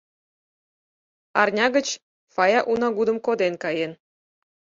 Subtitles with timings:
[1.41, 1.87] Арня гыч
[2.33, 3.91] Фая унагудым коден каен.